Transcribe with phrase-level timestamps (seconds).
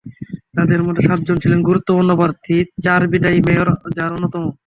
[0.55, 2.55] তাঁদের মধ্যে সাতজন ছিলেন গুরুত্বপূর্ণ প্রার্থী,
[2.83, 3.67] চার বিদায়ী মেয়র
[3.95, 4.43] যার অন্যতম।